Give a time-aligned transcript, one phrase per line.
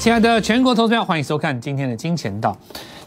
[0.00, 2.56] 亲爱的全国投资者，欢迎收看今天的金钱道。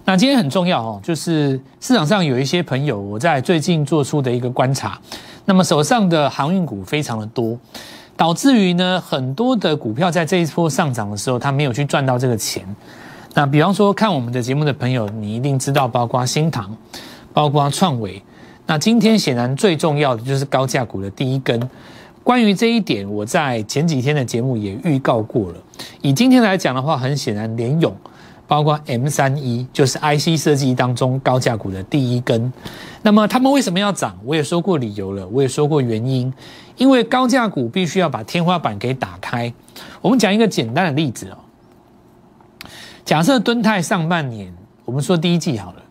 [0.06, 5.00] 那今天很重要哦，就是市场上有一些朋友，我在最近做出的一个观察，
[5.46, 7.58] 那么手上的航运股非常的多，
[8.16, 12.64] 导致于呢很多的股票在这一波上涨的时候，他没有去赚到这个钱。
[13.34, 16.78] 那比方说看我们的节目的朋友，你一定知道，包括新塘，
[17.34, 18.22] 包括创维。
[18.68, 21.60] 那今天显然最重要的就是高价股的第一根。
[22.24, 25.58] 关于这一点，我在前几天的节目也预告过了。
[26.02, 27.94] 以今天来讲的话，很显然联勇，
[28.48, 32.52] 包括 M 三一，就是 IC 设计当中高价股的第一根。
[33.02, 34.18] 那么他们为什么要涨？
[34.24, 36.34] 我也说过理由了，我也说过原因。
[36.78, 39.54] 因为高价股必须要把天花板给打开。
[40.02, 41.38] 我们讲一个简单的例子哦。
[43.04, 44.52] 假设敦泰上半年，
[44.86, 45.84] 我们说第一季好了，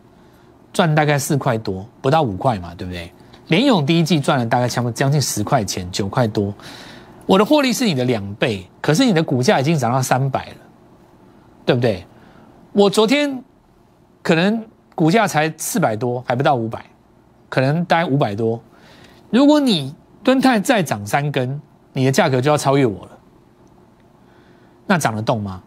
[0.72, 3.12] 赚大概四块多，不到五块嘛，对不对？
[3.52, 6.54] 联勇第一季赚了大概差不多将近十块钱，九块多。
[7.26, 10.56] 我的获利是你的两倍，可是你的股价已经涨到三百了，
[11.66, 12.02] 对不对？
[12.72, 13.44] 我昨天
[14.22, 16.82] 可能股价才四百多，还不到五百，
[17.50, 18.58] 可能大概五百多。
[19.28, 21.60] 如果你敦泰再涨三根，
[21.92, 23.10] 你的价格就要超越我了。
[24.86, 25.62] 那涨得动吗？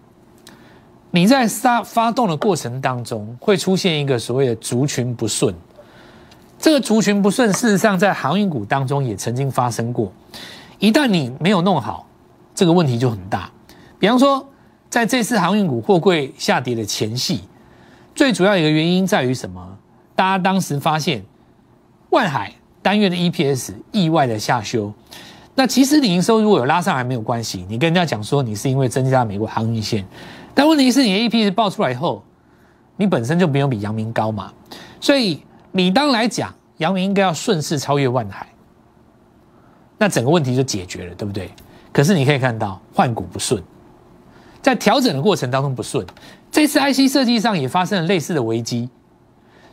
[1.12, 5.54] 你在发发动的过程当中，会出现一个所谓的族群不顺。
[6.66, 10.12] 这个族群不顺，事实上在航运股当中也曾经发生过。
[10.80, 12.08] 一旦你没有弄好，
[12.56, 13.52] 这个问题就很大。
[14.00, 14.44] 比方说，
[14.90, 17.42] 在这次航运股货柜下跌的前夕，
[18.16, 19.78] 最主要一个原因在于什么？
[20.16, 21.24] 大家当时发现
[22.10, 24.92] 万海单月的 EPS 意外的下修。
[25.54, 30.04] 那其实你营收如果有拉上来没有关系，你跟人家讲说你是因为增加美国航运线，
[30.56, 32.24] 但问题是你的 EPS 报出来以后，
[32.98, 34.52] 你本身就没有比阳明高嘛，
[35.00, 35.45] 所以。
[35.76, 38.48] 理当来讲，阳明应该要顺势超越万海，
[39.98, 41.52] 那整个问题就解决了，对不对？
[41.92, 43.64] 可是你可以看到换股不顺，
[44.62, 46.06] 在调整的过程当中不顺，
[46.52, 48.90] 这次 IC 设计上也发生了类似的危机。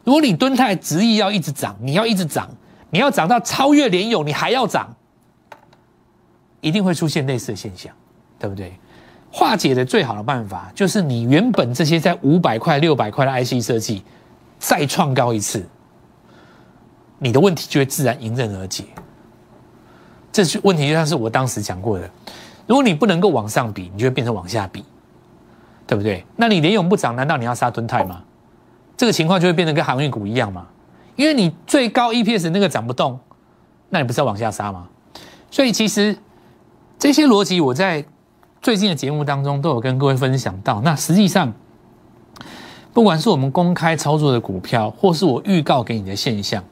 [0.05, 2.49] 如果你敦泰执意要一直涨，你要一直涨，
[2.91, 4.95] 你要涨到超越联友，你还要涨，
[6.61, 7.93] 一定会出现类似的现象，
[8.39, 8.73] 对不对？
[9.31, 14.05] 化解的最好的办法就是你原本这些在五百块、六百块的 IC 设计
[14.59, 15.65] 再创高一次。
[17.23, 18.85] 你的问题就会自然迎刃而解。
[20.33, 22.11] 这是问题，就像是我当时讲过的，
[22.67, 24.85] 如果你不能够往上比，你就会变成往下比，
[25.87, 26.25] 对不对？
[26.37, 28.25] 那你连勇不涨，难道你要杀敦泰吗？
[28.97, 30.67] 这个情况就会变得跟航运股一样嘛？
[31.15, 33.21] 因为你最高 EPS 那个涨不动，
[33.91, 34.89] 那你不是要往下杀吗？
[35.51, 36.17] 所以其实
[36.99, 38.05] 这些逻辑我在
[38.61, 40.81] 最近的节目当中都有跟各位分享到。
[40.81, 41.53] 那实际上，
[42.95, 46.65] 不管是我们公开操作的股票，或是我预告给你的现象。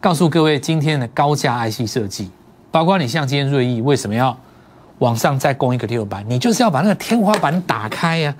[0.00, 2.30] 告诉各位，今天的高价 IC 设计，
[2.70, 4.38] 包括你像今天瑞意为什么要
[4.98, 6.22] 往上再攻一个六百？
[6.22, 8.32] 你就是要把那个天花板打开呀！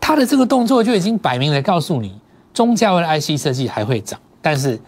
[0.00, 2.18] 他的这个动作就已经摆明了告诉你，
[2.54, 4.18] 中价位的 IC 设计还会涨。
[4.40, 4.80] 但是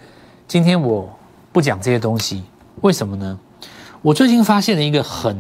[0.48, 1.06] 今天我
[1.52, 2.42] 不讲这些东西，
[2.80, 3.38] 为什么呢？
[4.00, 5.38] 我最近发现了一个很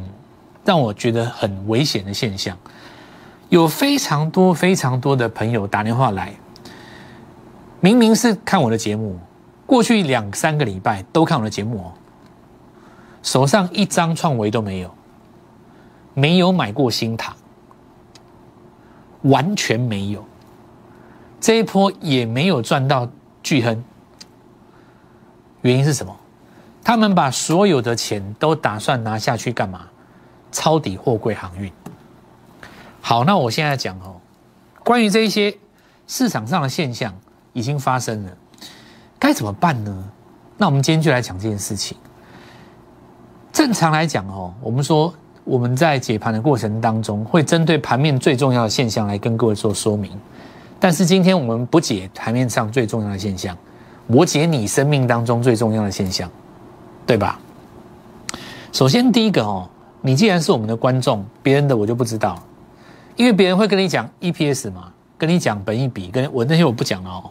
[0.62, 2.54] 让我觉得很危险的现象，
[3.48, 6.34] 有非常多非常多的朋友打电话来，
[7.80, 9.18] 明明是看我的节目。
[9.66, 11.92] 过去两三个礼拜都看我的节目哦，
[13.22, 14.94] 手上一张创维都没有，
[16.12, 17.34] 没有买过新塔，
[19.22, 20.24] 完全没有，
[21.40, 23.08] 这一波也没有赚到
[23.42, 23.82] 巨亨。
[25.62, 26.14] 原因是什么？
[26.84, 29.88] 他们把所有的钱都打算拿下去干嘛？
[30.52, 31.72] 抄底货柜航运。
[33.00, 34.20] 好，那我现在讲哦，
[34.84, 35.56] 关于这一些
[36.06, 37.14] 市场上的现象
[37.54, 38.36] 已经发生了。
[39.24, 40.04] 该怎么办呢？
[40.58, 41.96] 那我们今天就来讲这件事情。
[43.54, 45.14] 正常来讲哦，我们说
[45.44, 50.12] 我们在解盘的过程当中，会针对盘面最重要的现象来跟各位做说明。
[50.78, 53.56] 但是今天我们不解盘面上最重要的现象，
[54.08, 56.30] 我解你生命当中最重要的现象，
[57.06, 57.40] 对吧？
[58.72, 59.66] 首先第一个哦，
[60.02, 62.38] 你既然是我们的观众，别人的我就不知道，
[63.16, 67.30] 因为别人会跟你讲 EPS 嘛，跟你讲本益比，跟我那些我不讲了哦，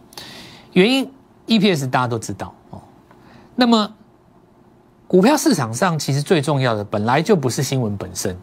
[0.72, 1.08] 原因。
[1.48, 2.82] EPS 大家都知道哦，
[3.56, 3.94] 那么
[5.08, 8.36] 股票市场上其实最重要的本来就不是新闻本身，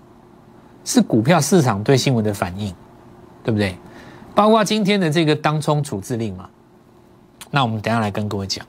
[0.85, 2.75] 是股票市场对新闻的反应，
[3.43, 3.77] 对不对？
[4.35, 6.49] 包括今天的这个当冲处置令嘛，
[7.51, 8.65] 那我们等下来跟各位讲。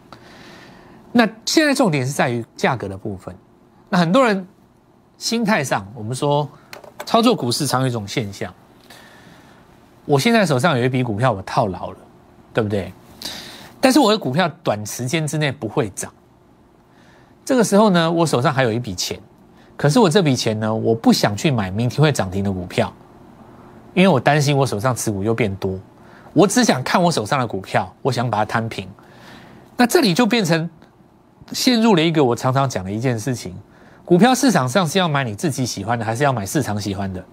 [1.11, 3.35] 那现在重点是在于价格的部分。
[3.89, 4.47] 那很多人
[5.17, 6.49] 心态上，我们说
[7.05, 8.51] 操作股市常有一种现象，
[10.05, 11.97] 我现在手上有一笔股票我套牢了，
[12.53, 12.91] 对不对？
[13.81, 16.13] 但是我的股票短时间之内不会涨，
[17.43, 19.19] 这个时候呢，我手上还有一笔钱，
[19.75, 22.93] 可是我这笔钱呢，我不想去买明天会涨停的股票，
[23.95, 25.79] 因为我担心我手上持股又变多，
[26.31, 28.87] 我只想看我手上的股票，我想把它摊平。
[29.75, 30.69] 那这里就变成
[31.51, 33.55] 陷入了一个我常常讲的一件事情：
[34.05, 37.25] 股票市场上是要买你自己喜欢的，还是要买市场喜欢的？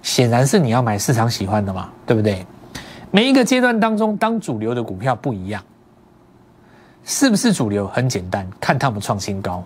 [0.00, 2.46] 显然是你要买市场喜欢的嘛，对不对？
[3.12, 5.62] 每一个阶段当中，当主流的股票不一样，
[7.04, 7.86] 是不是主流？
[7.88, 9.62] 很简单，看他们创新高。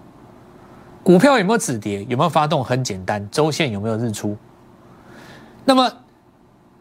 [1.04, 2.04] 股票有没有止跌？
[2.08, 2.62] 有没有发动？
[2.64, 4.36] 很简单，周线有没有日出？
[5.64, 5.88] 那么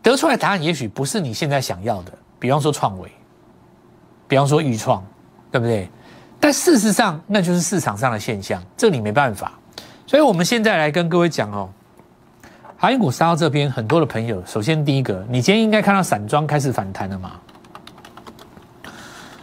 [0.02, 3.12] 得出来答案也许不是你现在想要的，比方说创维，
[4.28, 5.06] 比方说预创，
[5.52, 5.88] 对不对？
[6.40, 9.54] 但事实上，那就是市场上的现象，这你没办法。
[10.08, 11.70] 所以我们现在来跟各位讲哦。
[12.86, 17.32] 航运股杀到这边，很多的朋友，首先第一个，你今天应该看到散装开始反弹了嘛，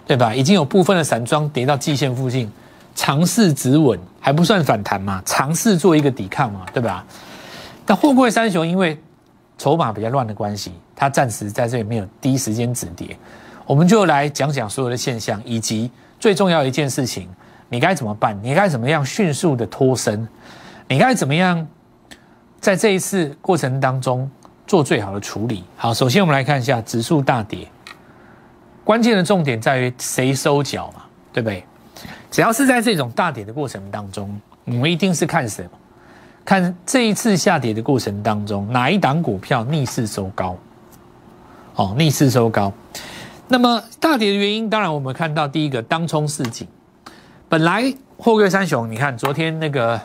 [0.07, 0.33] 对吧？
[0.33, 2.49] 已经有部分的散装跌到季线附近，
[2.95, 7.05] 尝试止稳，还不算反弹嘛，尝试做一个抵抗嘛，对吧？
[7.85, 8.97] 但货柜三雄因为
[9.59, 13.19] 筹码比较乱的关系，它暂时在这里没有第一时间止跌。
[13.67, 15.91] 我们就来讲讲所有的现象，以及
[16.21, 17.29] 最重要一件事情，
[17.69, 18.39] 你该怎么办？
[18.41, 20.29] 你该怎么样迅速的脱身？
[20.87, 21.67] 你该怎么样？
[22.63, 24.31] 在这一次过程当中
[24.69, 25.65] 做最好的处理。
[25.77, 27.67] 好，首先我们来看一下指数大跌，
[28.85, 31.65] 关键的重点在于谁收脚嘛，对不对？
[32.31, 35.71] 只要是在这种大跌的过程当中，我们一定是看什么？
[36.45, 40.57] 看这一次下跌的过程当中，哪一档股票逆势收高？
[41.75, 42.73] 哦，逆势收高。
[43.49, 46.69] 那么大跌的原因，当然我们看到第一个当冲市井，
[47.49, 50.01] 本来货柜三雄，你看昨天那个。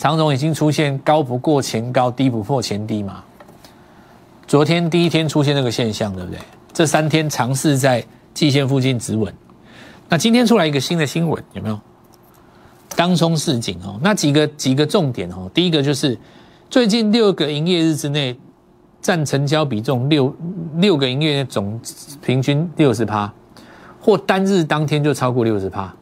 [0.00, 3.22] 长荣已经出现高不过前高，低不破前低嘛？
[4.46, 6.40] 昨天第一天出现这个现象，对不对？
[6.72, 8.02] 这三天尝试在
[8.32, 9.30] 季线附近止稳。
[10.08, 11.78] 那今天出来一个新的新闻，有没有？
[12.96, 15.50] 当冲市井哦，那几个几个重点哦。
[15.52, 16.18] 第一个就是
[16.70, 18.34] 最近六个营业日之内
[19.02, 20.34] 占成交比重六
[20.76, 21.78] 六个营业日总
[22.24, 23.30] 平均六十趴，
[24.00, 25.94] 或单日当天就超过六十趴，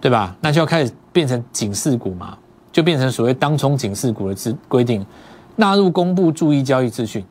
[0.00, 0.36] 对吧？
[0.40, 2.36] 那就要开始变成警示股嘛。
[2.76, 5.02] 就变成所谓当冲警示股的制规定，
[5.54, 7.24] 纳入公布注意交易资讯。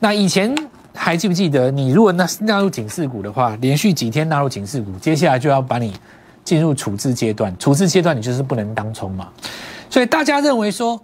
[0.00, 0.54] 那以前
[0.94, 5.92] 还记不记得，你如果纳纳入警示股的话，连续几天纳入警示股，接下来就要把你
[6.42, 7.54] 进入处置阶段。
[7.58, 9.28] 处置阶段你就是不能当冲嘛。
[9.90, 10.98] 所以大家认为说，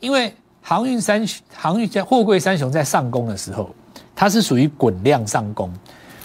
[0.00, 0.30] 因为
[0.60, 3.70] 航运三航运在货柜三雄在上攻的时候，
[4.14, 5.72] 它是属于滚量上攻。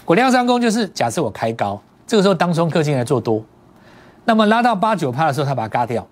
[0.04, 3.42] 滚量上攻就是假设我开高，这个时候当冲客进来做多，
[4.26, 6.06] 那么拉到八九趴的时候，他把它嘎掉。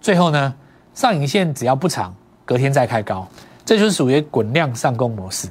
[0.00, 0.54] 最后呢，
[0.94, 2.14] 上影线只要不长，
[2.44, 3.26] 隔天再开高，
[3.64, 5.48] 这就是属于滚量上攻模式。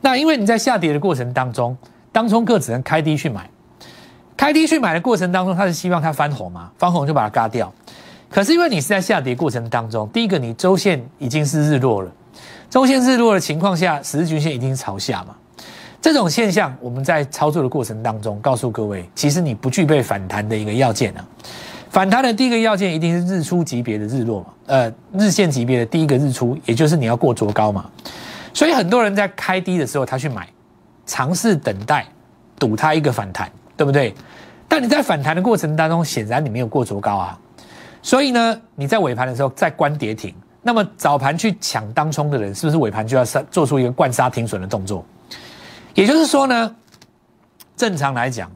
[0.00, 1.76] 那因为你在下跌的过程当中，
[2.12, 3.48] 当冲客只能开低去买，
[4.36, 7.72] 开低去买的过程当中，他是希望它翻红嘛，翻红就把它嘎掉。
[8.28, 12.10] 可是因为你是在下跌过程当中，第一个你周线已经是日落了，
[12.68, 15.34] 周线日落的情况下，十日均线一定是朝下嘛。
[16.02, 21.24] 这种现象我们在操作的过程当中，告诉各位，其实你不具备反弹的一个要件啊。
[21.94, 27.88] 反弹的第一个要件一定是日出级别的日落嘛，呃，日线级别的第一个日出，也就是你要过卓高嘛。
[28.52, 30.48] 所以很多人在开低的时候，他去买，
[31.06, 32.04] 尝试等待，
[32.58, 34.12] 赌它一个反弹，对不对？
[34.66, 37.38] 但你在反弹的过程当中，显然你没有过卓高啊。
[38.02, 45.06] 所以呢，你在尾盘的时候再关跌停，那么早盘去抢当冲的人，是不是尾盘就要杀做出一个灌杀停损的动作？
[45.94, 46.74] 也就是说呢，
[47.76, 48.50] 正常来讲。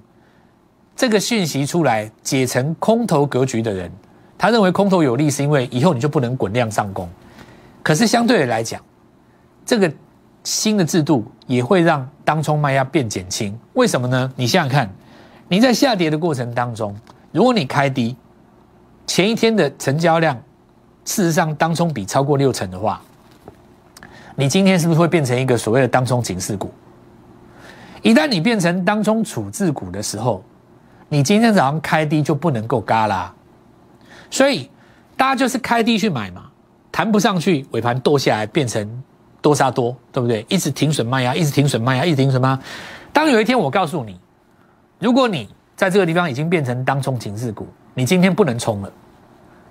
[0.98, 3.88] 这个讯息出来解成空头格局的人，
[4.36, 7.08] 他认为空头有利，是因为以后你就不能滚量上攻。
[7.84, 8.82] 可是相对的来讲，
[9.64, 9.88] 这个
[10.42, 13.56] 新的制度也会让当冲卖压变减轻。
[13.74, 14.28] 为什么呢？
[14.34, 14.90] 你想想看，
[15.46, 16.92] 你在下跌的过程当中，
[17.30, 18.16] 如果你开低，
[19.06, 20.36] 前一天的成交量
[21.04, 23.00] 事实上当冲比超过六成的话，
[24.34, 26.72] 你今天是不是会变成一个所谓的当冲警示股？
[28.02, 30.42] 一旦你变成当冲处置股的时候，
[31.08, 33.34] 你今天早上开低就不能够嘎啦，
[34.30, 34.70] 所以
[35.16, 36.50] 大家就是开低去买嘛，
[36.92, 39.02] 弹不上去，尾盘剁下来变成
[39.40, 40.44] 多杀多，对不对？
[40.48, 42.58] 一直停损卖压，一直停损卖压，一直停损吗？
[43.12, 44.20] 当有一天我告诉你，
[44.98, 48.92] 如果你在这个地方已经变成当冲警示股，你今天不能冲了，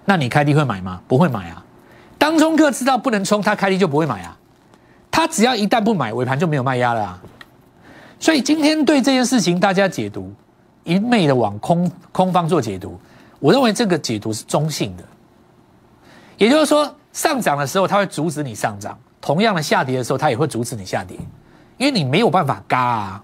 [0.05, 1.01] 那你开低会买吗？
[1.07, 1.63] 不会买啊。
[2.17, 4.35] 当冲客知道不能冲，他开低就不会买啊。
[5.11, 7.21] 他只要一旦不买，尾盘就没有卖压了啊。
[8.19, 10.33] 所以今天对这件事情大家解读。
[10.87, 12.97] 一昧的往空空方做解读，
[13.39, 15.03] 我认为这个解读是中性的。
[16.37, 21.17] 也就是说，上涨的时候它会阻止你上涨，同样的下跌的时候它也会阻止你下跌，
[21.77, 23.23] 因为你没有办法嘎啊，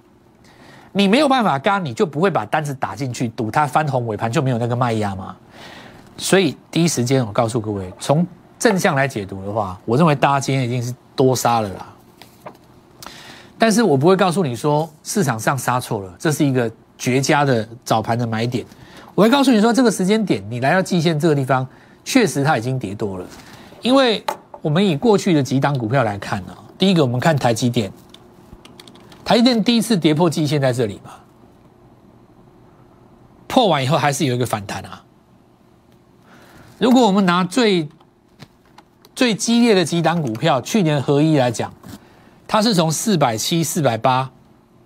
[0.92, 5.34] 你没有办法嘎，你就不会把单子打进去，赌它翻红尾盘就没有那个卖压嘛。
[6.18, 8.28] 所以第一时间我告诉各位，从
[8.60, 11.88] 正向来解读的话，我认为大家今天已经是多杀了啦。
[13.58, 16.70] 但是我不会告诉你说市场上杀错了，这是一个
[17.04, 18.66] 绝佳的早盘的买点。
[19.14, 21.68] 我会告诉你说，这个时间点你来到季线这个地方，
[22.06, 23.26] 确实它已经跌多了。
[23.82, 24.24] 因为
[24.62, 27.92] 我们以过去的几档股票来看呢，第一个我们看台积电，
[29.26, 31.12] 台积电第一次跌破季线在这里嘛，
[33.48, 35.04] 破完以后还是有一个反弹啊。
[36.78, 37.90] 如果我们拿最
[39.14, 41.74] 最激烈的几档股票，去年合一来讲，
[42.48, 44.32] 它是从四百七、四百八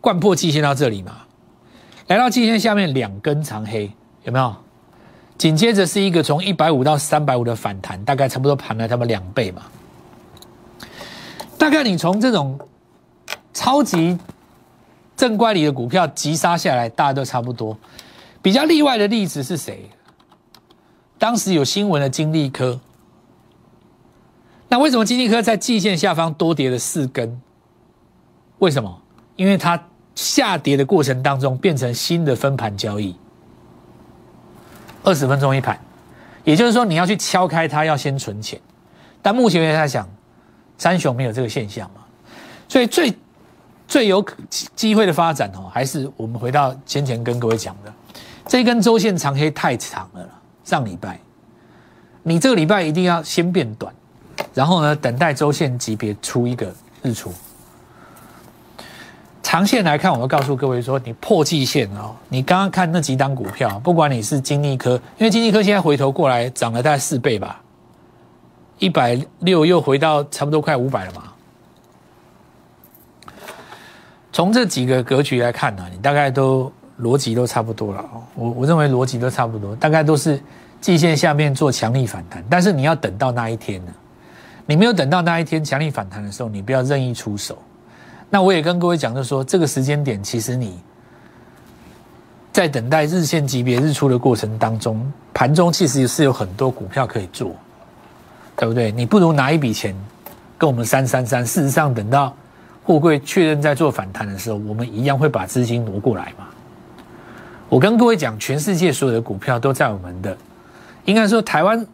[0.01, 1.19] 灌破季线到这里嘛，
[2.07, 3.91] 来到季线下面两根长黑。
[4.23, 4.55] 有没有？
[5.37, 9.61] 紧接着是一个从一百五到三百五的反弹，大概差不多盘了他们两倍嘛。
[11.57, 12.59] 大概你从这种
[13.53, 14.17] 超级
[15.15, 17.77] 正乖离的股票急杀下来，大家都差不多。
[18.41, 19.89] 比较例外的例子是谁？
[21.17, 22.79] 当时有新闻的金利科。
[24.69, 27.41] 那为什么金利科在季线下方多跌了四根？
[28.59, 29.01] 为什么？
[29.35, 29.81] 因为它
[30.17, 33.15] 下跌的过程当中变成新的分盘交易。
[35.03, 35.79] 二十分钟一盘，
[36.43, 38.59] 也就是说你要去敲开它，要先存钱。
[39.21, 40.09] 但目前在想，
[40.75, 42.01] 三雄没有这个现象嘛？
[42.67, 43.15] 所以最
[43.87, 44.25] 最有
[44.75, 47.93] 机会的发展哦，还是我们回到先前跟各位讲的，
[48.47, 50.27] 这根周线长黑太长了。
[50.63, 51.19] 上礼拜，
[52.23, 53.93] 你这个礼拜一定要先变短，
[54.55, 57.31] 然后呢，等待周线级别出一个日出。
[59.47, 67.61] 长线来看，我会告诉各位说，你破季线哦，你刚刚看那几档股票，不管你是金利科，因为金利科现在回头过来涨了大概四倍吧，
[68.77, 71.23] 一百六又回到差不多快五百了嘛。
[74.33, 78.21] 从这几个格局来看呢，你大概都逻辑都差不多了哦。
[78.35, 80.37] 我我认为逻辑都差不多，大概都是
[80.81, 83.93] 季线下面做强力反弹，但是你要等到那一天呢，
[84.65, 87.57] 你没有等到那一天强力反弹的时候，你不要任意出手。
[88.29, 90.77] 那我也跟各位讲，就说这个时间点，其实你
[92.51, 97.55] 在等待日线级别日出的过程当中，盘中其实是有很多股票可以做，
[98.57, 98.91] 对不对？
[98.91, 99.95] 你不如拿一笔钱
[100.57, 101.45] 跟我们三三三。
[101.45, 102.35] 事实上，等到
[102.83, 106.47] 货柜确认在做反弹的时候，我们一样会把资金挪过来嘛。
[107.69, 110.35] 我跟各位讲，全世界所有的股票都在我们的，
[111.05, 111.85] 应该说台湾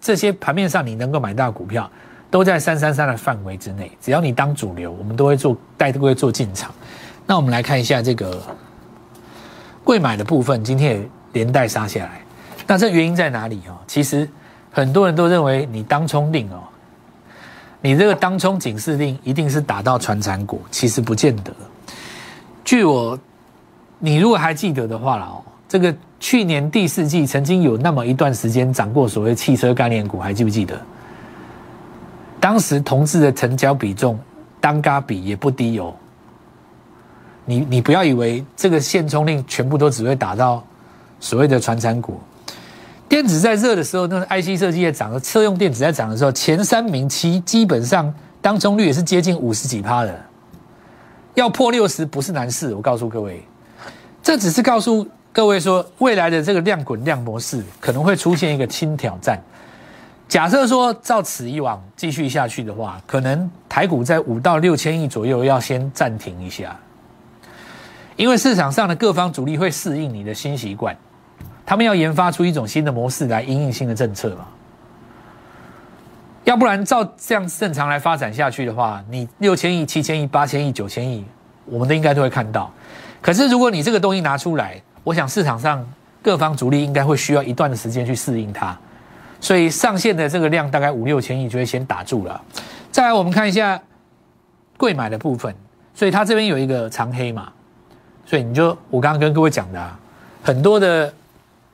[0.00, 1.90] 这些盘面上你能够买到股票。
[2.30, 6.72] 都在三三三的范围之内，只要你当主流，我们都会做带各位做进场。
[7.26, 8.40] 那我们来看一下这个
[9.82, 12.20] 贵买的部分，今天也连带杀下来。
[12.66, 13.74] 那这原因在哪里哦？
[13.86, 14.28] 其实
[14.70, 16.62] 很多人都认为你当冲令哦，
[17.80, 21.52] 你这个当冲警示令一定是打到传产股，其实不见得。
[22.64, 23.18] 据我，
[23.98, 30.80] 你如果还记得的话了哦，这个去年第四季曾经有那么一段时间涨过所谓汽车概念股，还记不记得？
[32.40, 34.18] 当时同志的成交比重，
[34.60, 35.94] 单嘎比也不低哦。
[37.44, 40.64] 你你不要以为这个限冲令全部都只会打到
[41.18, 42.18] 所谓的传产股，
[43.08, 50.18] 电子在热的时候，那个 IC 设计业涨的，车用电子在涨的时候，前三名其基本上当中率也是接近五十几趴的，
[51.34, 52.72] 要破六十不是难事。
[52.74, 53.44] 我告诉各位，
[54.22, 59.42] 这只是告诉各位说，未来的这个量滚量模式可能会出现一个新挑战。
[60.30, 66.78] 假设说照此以往继续下去的话，可能台股在五到六千亿左右要先暂停一下，
[68.14, 70.96] 因为市场上的各方主力会适应你的新习惯，
[71.66, 74.46] 他们要研发出一种新的模式来应应新的政策嘛。
[76.44, 81.24] 要不然照这样正常来发展下去的话，你六千亿、七千亿、八千亿、九千亿，
[81.64, 82.72] 我们都应该都会看到。
[83.20, 85.84] 可是如果你这个东西拿出来，我想市场上
[86.22, 88.78] 各方主力应该会需要一段的时间去适应它。
[89.40, 92.40] 所以上线的这个量大概五六千亿就会先打住了。
[92.92, 93.80] 再来，我们看一下
[94.76, 95.54] 贵买的部分。
[95.92, 97.52] 所以它这边有一个长黑嘛，
[98.24, 99.98] 所以你就我刚刚跟各位讲的，啊，
[100.42, 101.12] 很多的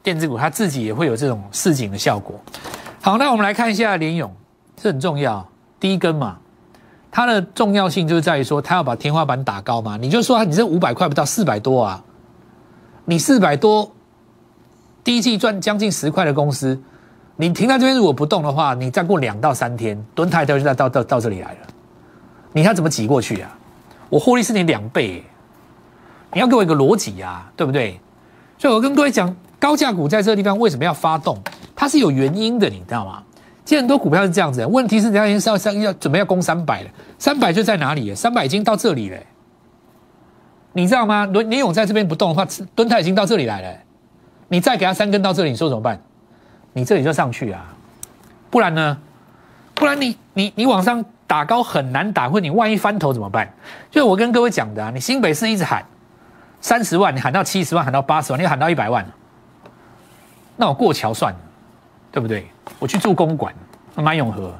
[0.03, 2.35] 电子股它自己也会有这种市井的效果。
[3.01, 4.35] 好，那我们来看一下联勇，
[4.75, 5.47] 这很重要，
[5.79, 6.39] 第一根嘛，
[7.09, 9.97] 它的重要性就是在于说它要把天花板打高嘛。
[9.97, 12.03] 你就说你这五百块不到四百多啊，
[13.05, 13.89] 你四百多，
[15.05, 16.83] 第一季赚将近十块的公司。
[17.37, 21.59] 你停在这边如果不动的话，你再过两到三天，蹲台就到到到到这里来了。
[22.53, 23.59] 你看怎么挤过去啊？
[24.09, 25.23] 我获利是你两倍，
[26.33, 28.01] 你要给我一个逻辑啊，对不对？
[28.57, 31.37] 所以我跟各位讲，高价股在这个地方为什么要发动？
[31.75, 33.23] 它是有原因的，你知道吗？
[33.65, 38.15] 其实很多股票是这样子，问题是人家已经要要要准备要攻三百了，三百就在哪里？
[38.15, 39.19] 三百已经到这里了，
[40.73, 41.27] 你知道吗？
[41.27, 43.79] 轮年勇在这边不动的话，蹲台已经到这里来了，
[44.49, 46.01] 你再给他三根到这里，你说怎么办？
[46.77, 47.65] 你这里就上去啊，
[48.51, 48.99] 不然呢？
[49.75, 53.51] 不然你你你往上打高很难打，或你万一翻头怎么办？
[53.91, 55.83] 就我跟各位讲的啊，你新北市一直喊
[56.61, 59.07] 三十万，你喊到七十万，喊到八十万，你喊到一百万，
[60.55, 61.39] 那我过桥算了，
[62.13, 62.47] 对不对？
[62.79, 63.55] 我去住公馆，
[63.95, 64.53] 买永和，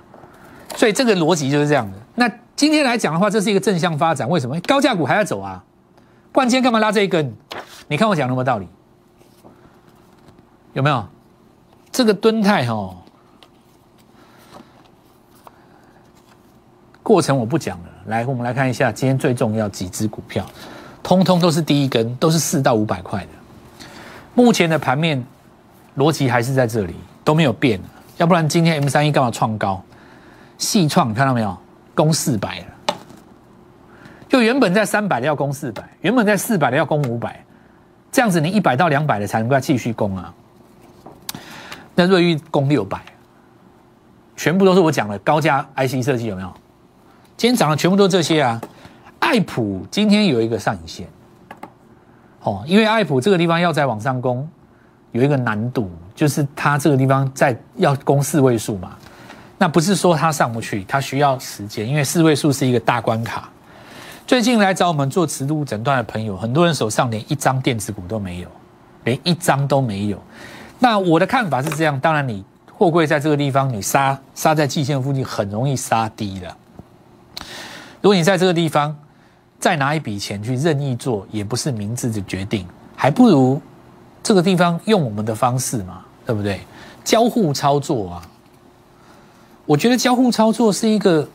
[0.75, 1.99] 所以这个逻辑就是这样的。
[2.15, 4.59] 那今天来讲的话，这是一个正向发展，为什么？
[4.61, 5.63] 高价股还要走啊？
[6.33, 7.37] 冠今天干嘛拉这一根？
[7.89, 8.67] 你看我讲有没有道理？
[10.73, 11.07] 有没有？
[11.97, 12.95] 这个蹲泰哈，
[17.03, 17.85] 过程我不讲了。
[18.09, 20.45] 来，我们来看一下今天最重要几只股票，
[21.03, 23.29] 通通都是第一根，都是四到五百块的。
[24.35, 25.25] 目前的盘面
[25.97, 27.81] 逻辑还是在这里，都没有变。
[28.19, 29.83] 要不然今天 M 三一干嘛创高？
[30.59, 31.57] 细创看到没有？
[31.95, 32.67] 攻四百了，
[34.29, 37.43] 就原本在三百的要攻四百，原本在四百的要攻五百，
[38.13, 40.35] 这样子你一百到两百的才能够继续攻啊。
[41.97, 43.03] 那瑞昱攻六百，
[44.37, 46.53] 全部都是我讲的高价 IC 设计有没有？
[47.37, 48.61] 今天涨的全部都这些啊。
[49.19, 51.09] 爱普今天有一个上影线，
[52.43, 54.49] 哦，因为爱普这个地方要再往上攻，
[55.11, 58.95] 有一个难度，就是它这个地方在要攻四位数嘛。
[59.59, 63.49] 那不是说它上不去，它需要时间，因为四位数是一个大关卡。
[64.27, 68.49] 最近来找我们做磁度诊断的朋友，很多人手上连一张电子股都没有，
[69.05, 70.23] 连一张都没有。
[70.79, 76.55] 那我的看法是这样，当然你货柜在这个地方，你杀杀在季线附近很容易杀低的。
[78.03, 78.95] 如果你在这个地方
[79.59, 83.61] 再拿一笔钱去任意做，也不是明智的决定，还不如
[84.23, 86.61] 这个地方用我们的方式嘛，对不对？
[87.03, 88.23] 交互操作啊，
[89.65, 91.27] 我觉得交互操作是一个，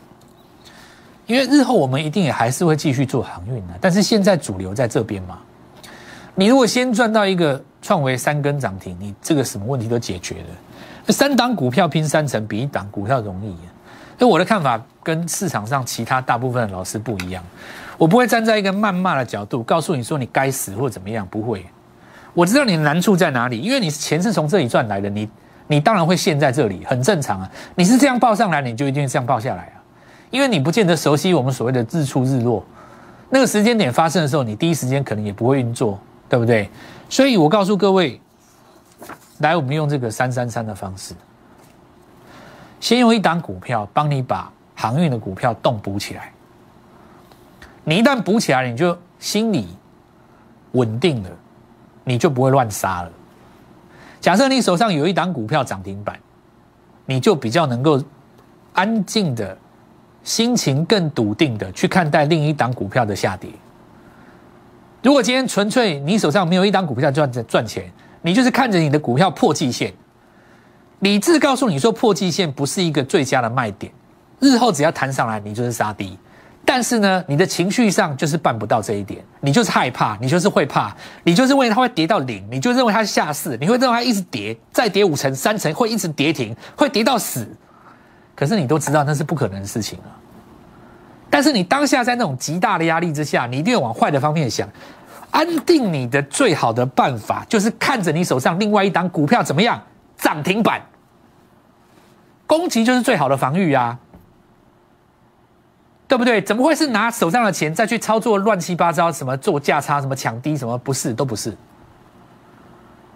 [1.25, 5.39] 因为日后我们一定也还是会继续做航运的，但是现在主流在这边嘛，
[6.35, 7.59] 你如果先赚到一个。
[7.81, 11.13] 创维三根涨停，你这个什么问题都解决了。
[11.13, 13.55] 三档股票拼三成，比一档股票容易。
[14.17, 17.43] 那我的看法跟市场上其他大部分的老师不一样。
[17.97, 21.65] 我不会站在一个谩骂的角度告诉你说你该死或怎么样，不会。
[22.33, 25.27] 我知道你的难处在哪里，因为你钱是从这里赚来的，你
[25.67, 27.49] 你当然会陷在这里，很正常啊。
[27.75, 29.81] 你是这样报上来，你就一定这样报下来啊。
[30.29, 32.63] 因为你不见得熟悉我们所谓的日出日落，
[33.29, 35.99] 那个时间点发生的时候，你第一时间可能也不会运作，
[36.31, 36.69] 对不对？
[37.09, 38.17] 所以我告诉各位，
[39.39, 41.13] 来，我们用这个三三三的方式，
[42.79, 46.31] 先用一档股票帮你把航运的股票动补起来。
[47.83, 49.67] 你一旦补起来，你就心里
[50.71, 51.29] 稳定了，
[52.05, 53.11] 你就不会乱杀了。
[54.21, 56.17] 假设你手上有一档股票涨停板，
[57.05, 58.01] 你就比较能够
[58.71, 59.57] 安静的
[60.23, 63.51] 心情更笃定的去看待另一档股票的下跌。
[65.03, 69.91] 如果今天纯粹你手上没有一档股票赚赚钱，你就是看着你的股票破季线，
[70.99, 73.91] 理智告诉你说破季线不是一个最佳的卖点，
[74.39, 76.19] 日后只要弹上来你就是杀低，
[76.63, 87.47] 但是呢，你的情绪上就是办不到这一点，你就是害怕，你就是会怕，你就是为它会跌到零，你就认为它下市，你会认为它一直跌，再跌五成三成会一直跌停，会跌到死，
[88.35, 90.20] 可是你都知道那是不可能的事情啊。
[91.31, 94.69] 但是你当下在那种极大的压力之下，你一定要往坏的方面想。
[95.31, 99.81] 安定你的最好的办法，就是看着你手上另外一档股票怎么样
[100.17, 100.81] 涨停板，
[102.45, 103.97] 攻击就是最好的防御啊，
[106.09, 106.41] 对不对？
[106.41, 111.55] 怎么会是拿手上的钱再去操作乱七八糟什么做价差、什么抢低、什么不是都不是。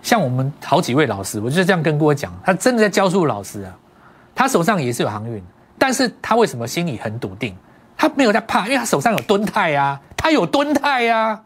[0.02, 3.78] 像我们好几位老师，我就这样跟各位讲，他真的在教书老师啊，
[4.34, 5.44] 他手上也是有航运，
[5.78, 7.54] 但是他为什么心里很笃定？
[7.98, 11.42] 他没有在怕，因为他手上有蹲泰呀，他有蹲泰呀。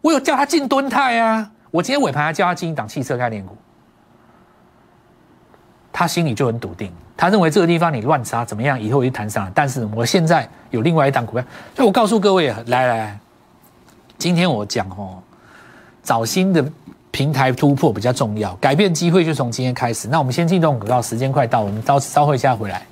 [0.00, 3.56] 我有叫他进蹲泰呀，我今天尾盘还叫他进一档汽车概念股，
[5.90, 9.52] 他心里就很笃定，他认为这个地方你乱杀怎么样，以后就弹上来。
[9.54, 13.18] 但是我现在有另外一档股票，所以我告诉各位，来来来，
[14.18, 15.22] 今天我讲哦，
[16.02, 16.62] 找新的
[17.10, 20.06] 平台突破比较重要，改变机会就从今天开始。
[20.08, 22.86] 那我们先进动股告，时间快到，我们稍稍后一下回来。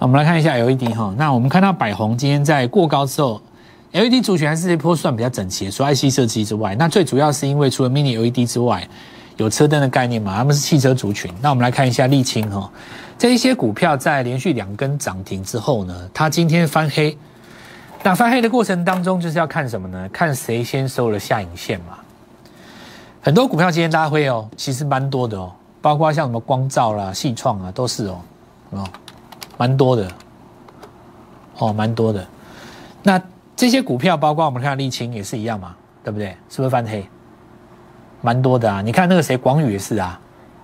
[0.00, 3.38] 我们来看一下 LED 哈，那我们看到百宏今天在过高之后
[3.92, 8.88] ，LED 族群还是这波算比较整齐，除 IC 设计之外，那最主要是因为除了 Mini LED 之外，
[9.36, 11.30] 有车灯的概念嘛，他们是汽车族群。
[11.42, 12.70] 那我们来看一下沥青哈，
[13.18, 17.14] 这一些股票在连续两根涨停之后呢，它今天翻黑，
[18.02, 20.08] 那翻黑的过程当中就是要看什么呢？
[20.10, 21.98] 看谁先收了下影线嘛。
[23.20, 28.20] 很多股票今天拉灰哦，其实蛮多的哦，包括像什么光照啦、细创啊，都是哦，
[28.70, 28.88] 哦。
[29.60, 30.10] 蛮多的，
[31.58, 32.26] 哦，蛮多的。
[33.02, 33.20] 那
[33.54, 36.34] 这些股票，包括我们看沥青也是一样嘛，对不对？
[36.48, 37.06] 是不是翻黑？
[38.22, 38.80] 蛮多的啊！
[38.80, 40.18] 你看那个谁，广宇也是啊，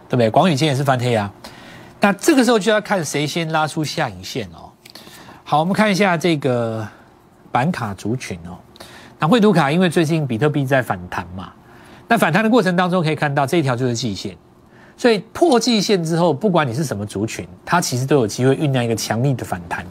[0.09, 0.30] 对不对？
[0.30, 1.30] 广宇今天也是翻黑啊。
[2.00, 4.72] 那这个时候就要看谁先拉出下影线哦。
[5.44, 6.88] 好，我们看一下这个
[7.52, 8.56] 板卡族群哦。
[9.18, 11.52] 那绘图卡因为最近比特币在反弹嘛，
[12.09, 14.35] 那反弹的过程当中可以看到这一条就是季线，
[14.96, 19.85] 所以破季线之后，不管你是什么族群，它其实都有机会酝酿一个强力的反弹。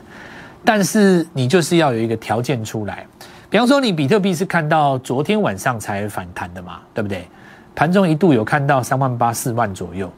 [0.63, 3.05] 但是你就是要有一个条件出来，
[3.49, 7.27] 比方说你比特币是看到昨天晚上才反弹的嘛，对不对？
[7.75, 10.11] 盘中一度有看到三万八四万左右，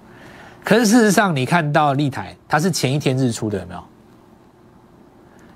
[0.64, 3.84] 可是事实上你看到立台，它是前一天日出的，有没有？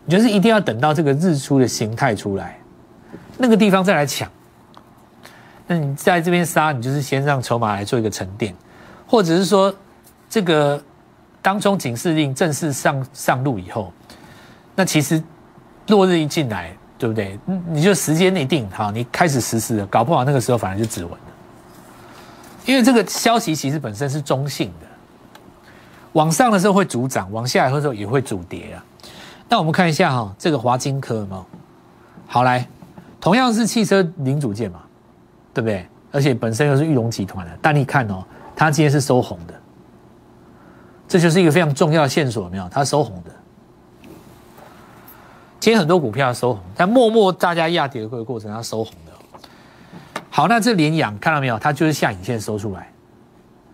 [0.06, 2.58] 你就是一定要等到这个日出的形态出来，
[3.38, 4.28] 那个地方再来抢。
[5.68, 8.54] 那你在这边杀，你就是先让筹码来做一个沉淀，
[9.12, 9.76] 或者是说
[10.30, 10.82] 这个
[11.42, 13.92] 当中警示令正式上上路以后，
[14.74, 15.22] 那其实
[15.88, 17.38] 落日一进来，对不对？
[17.68, 21.20] 你就时间内定好，你开始实施了，搞不好那个时候反而就止稳了。
[22.66, 24.88] 因为这个消息其实本身是中性的，
[26.14, 28.86] 往上的时候会主涨，往下来的时候也会主跌啊。
[29.50, 31.46] 那我们看一下哈，这个华金科嘛，
[32.28, 32.66] 好来，
[33.20, 34.80] 同样是汽车零组件嘛，
[35.54, 35.86] 对不对？
[36.14, 38.24] 而且本身又是玉龙集团的，但你看哦，
[38.62, 39.56] 它今天是收红的，
[41.08, 42.70] 这就是一个非常重要的线索，没有？
[42.70, 43.32] 它收红的，
[45.60, 49.42] 今天很多股票收红，但默默大家压跌的过程，它收红的。
[50.30, 51.58] 好，那这连阳看到没有？
[51.58, 52.88] 它就是下影线收出来，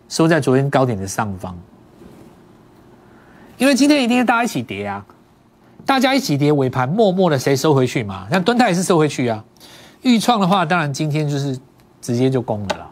[0.08, 1.54] 收在昨天高点的上方。
[3.58, 5.06] 因为今天一定是大家一起跌啊，
[5.86, 8.26] 大家一起跌，尾盘默默的谁收回去嘛？
[8.32, 9.44] 像敦泰也是收回去啊。
[10.04, 11.60] 预创的话，当然今天就是
[12.00, 12.92] 直接就攻了。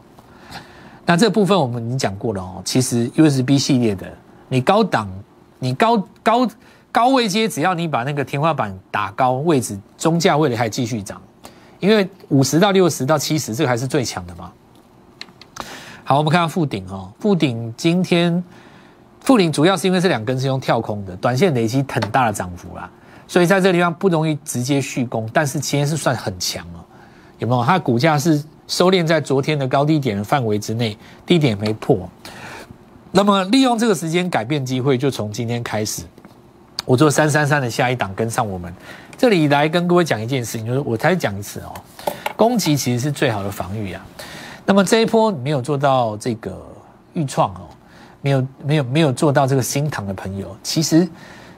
[1.06, 2.62] 那这部分我们已经讲过了哦。
[2.65, 4.12] 其实 USB 系列的，
[4.50, 5.08] 你高档，
[5.60, 6.48] 你高高
[6.91, 11.22] 高位接，只要你把那个天花板打高位置，中价位的还继续涨。
[11.80, 14.52] 因为五十到六十到七十，这个还是最强的嘛。
[16.04, 18.44] 好，我们看下富鼎哦，富鼎今天
[19.20, 22.89] 富鼎主要是因为这两根是用跳空的，短线累积很大的涨幅啦，
[23.28, 26.80] 所以在这个地方不容易直接续攻，但是今天是算很强哦，
[27.39, 27.63] 有没有？
[27.63, 32.10] 它的股价是收敛在昨天的高低点的范围之内，低点没破。
[33.12, 36.04] 那么利用这个时间改变机会，就从今天开始，
[36.84, 38.73] 我做三三三的下一档跟上我们。
[39.17, 41.71] 这里来跟各位讲一件事情，就是我再讲一次哦，
[42.36, 44.06] 攻击其实是最好的防御啊。
[44.65, 46.62] 那么这一波没有做到这个
[47.13, 47.69] 预创哦，
[48.19, 51.08] 没有没有没有做到这个新塘的朋友，其实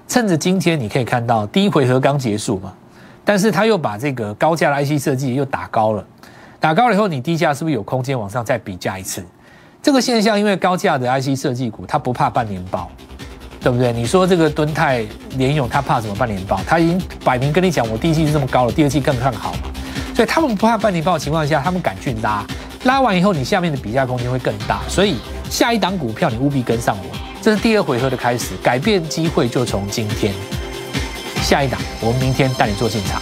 [0.08, 2.72] 趁着今天你可以看到第一回合刚结束嘛，
[3.26, 6.06] 但是他又把这个高价的 IC 设计又打高了，
[6.60, 9.24] 打高了以后，你低价是不是有空间往上再比价一次？
[9.82, 12.89] 这个现象因为高价的 IC 设计股它不怕半年报。
[13.60, 13.91] 对不对？
[13.91, 16.62] 你说这个敦泰联勇，他怕什么半年报？
[16.65, 19.60] 他已经摆明跟你讲，我第一季是这么高了，第二季更看好嘛。
[20.15, 22.46] 所以他们不怕半年报的情况下，他们敢去拉，
[22.84, 24.80] 拉完以后，你下面的比价空间会更大。
[24.88, 25.17] 所以
[25.50, 30.34] 下一档股票你务必跟上我，这是第二回合的开始，改变机会就从今天。
[31.41, 33.22] 下一档，我们明天带你做进场。